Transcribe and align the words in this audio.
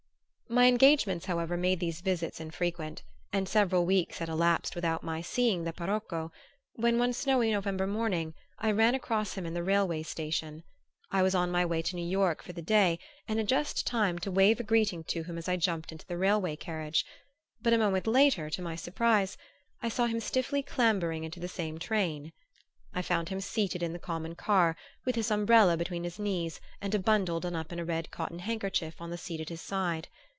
My 0.49 0.67
engagements, 0.67 1.27
however, 1.27 1.55
made 1.55 1.79
these 1.79 2.01
visits 2.01 2.41
infrequent, 2.41 3.03
and 3.31 3.47
several 3.47 3.85
weeks 3.85 4.17
had 4.17 4.27
elapsed 4.27 4.75
without 4.75 5.01
my 5.01 5.21
seeing 5.21 5.63
the 5.63 5.71
parocco 5.71 6.29
when, 6.73 6.99
one 6.99 7.13
snowy 7.13 7.51
November 7.53 7.87
morning, 7.87 8.33
I 8.59 8.71
ran 8.71 8.93
across 8.93 9.35
him 9.35 9.45
in 9.45 9.53
the 9.53 9.63
railway 9.63 10.03
station. 10.03 10.63
I 11.09 11.21
was 11.21 11.33
on 11.33 11.51
my 11.51 11.65
way 11.65 11.81
to 11.83 11.95
New 11.95 12.05
York 12.05 12.43
for 12.43 12.51
the 12.51 12.61
day 12.61 12.99
and 13.29 13.39
had 13.39 13.47
just 13.47 13.87
time 13.87 14.19
to 14.19 14.29
wave 14.29 14.59
a 14.59 14.63
greeting 14.63 15.05
to 15.05 15.23
him 15.23 15.37
as 15.37 15.47
I 15.47 15.55
jumped 15.55 15.89
into 15.93 16.05
the 16.05 16.17
railway 16.17 16.57
carriage; 16.57 17.05
but 17.61 17.71
a 17.71 17.77
moment 17.77 18.05
later, 18.05 18.49
to 18.49 18.61
my 18.61 18.75
surprise, 18.75 19.37
I 19.81 19.87
saw 19.87 20.07
him 20.07 20.19
stiffly 20.19 20.61
clambering 20.61 21.23
into 21.23 21.39
the 21.39 21.47
same 21.47 21.77
train. 21.79 22.33
I 22.93 23.03
found 23.03 23.29
him 23.29 23.39
seated 23.39 23.81
in 23.81 23.93
the 23.93 23.99
common 23.99 24.35
car, 24.35 24.75
with 25.05 25.15
his 25.15 25.31
umbrella 25.31 25.77
between 25.77 26.03
his 26.03 26.19
knees 26.19 26.59
and 26.81 26.93
a 26.93 26.99
bundle 26.99 27.39
done 27.39 27.55
up 27.55 27.71
in 27.71 27.79
a 27.79 27.85
red 27.85 28.11
cotton 28.11 28.39
handkerchief 28.39 28.99
on 28.99 29.11
the 29.11 29.17
seat 29.17 29.39
at 29.39 29.47
his 29.47 29.61
side. 29.61 30.09